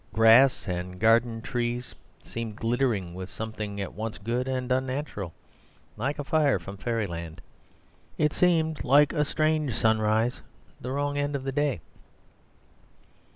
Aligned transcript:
Grass 0.13 0.67
and 0.67 0.99
garden 0.99 1.43
trees 1.43 1.93
seemed 2.23 2.55
glittering 2.55 3.13
with 3.13 3.29
something 3.29 3.79
at 3.79 3.93
once 3.93 4.17
good 4.17 4.47
and 4.47 4.71
unnatural, 4.71 5.31
like 5.95 6.17
a 6.17 6.23
fire 6.23 6.57
from 6.57 6.75
fairyland. 6.75 7.39
It 8.17 8.33
seemed 8.33 8.83
like 8.83 9.13
a 9.13 9.23
strange 9.23 9.75
sunrise 9.75 10.41
at 10.71 10.81
the 10.81 10.91
wrong 10.91 11.19
end 11.19 11.35
of 11.35 11.43
the 11.43 11.51
day. 11.51 11.81